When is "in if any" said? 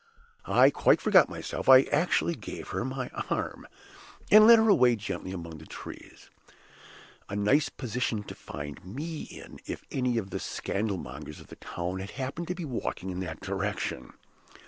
9.29-10.17